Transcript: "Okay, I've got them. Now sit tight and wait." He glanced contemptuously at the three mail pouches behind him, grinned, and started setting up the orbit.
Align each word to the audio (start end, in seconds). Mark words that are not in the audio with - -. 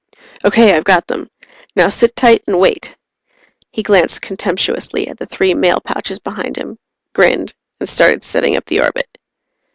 "Okay, 0.43 0.73
I've 0.75 0.83
got 0.83 1.05
them. 1.05 1.29
Now 1.75 1.89
sit 1.89 2.15
tight 2.15 2.43
and 2.47 2.59
wait." 2.59 2.95
He 3.69 3.83
glanced 3.83 4.23
contemptuously 4.23 5.07
at 5.07 5.19
the 5.19 5.27
three 5.27 5.53
mail 5.53 5.79
pouches 5.79 6.17
behind 6.17 6.55
him, 6.57 6.79
grinned, 7.13 7.53
and 7.79 7.87
started 7.87 8.23
setting 8.23 8.55
up 8.57 8.65
the 8.65 8.79
orbit. 8.79 9.15